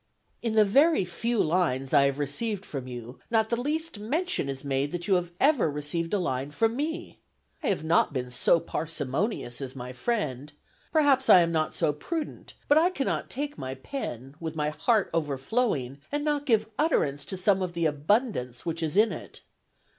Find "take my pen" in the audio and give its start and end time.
13.29-14.33